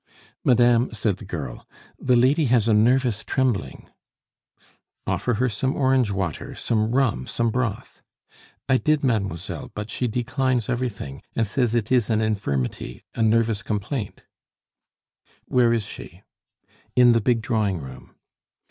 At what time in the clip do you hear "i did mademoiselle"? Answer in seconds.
8.67-9.69